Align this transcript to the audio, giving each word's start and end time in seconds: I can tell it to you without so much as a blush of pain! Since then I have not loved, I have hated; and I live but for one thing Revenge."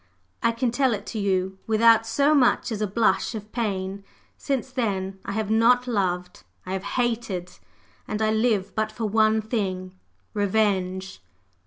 I 0.41 0.51
can 0.51 0.71
tell 0.71 0.95
it 0.95 1.05
to 1.13 1.19
you 1.19 1.59
without 1.67 2.07
so 2.07 2.33
much 2.33 2.71
as 2.71 2.81
a 2.81 2.87
blush 2.87 3.35
of 3.35 3.51
pain! 3.51 4.03
Since 4.35 4.71
then 4.71 5.19
I 5.25 5.33
have 5.33 5.51
not 5.51 5.85
loved, 5.85 6.41
I 6.65 6.73
have 6.73 6.81
hated; 6.97 7.51
and 8.07 8.19
I 8.19 8.31
live 8.31 8.73
but 8.73 8.91
for 8.91 9.05
one 9.05 9.41
thing 9.43 9.93
Revenge." 10.33 11.21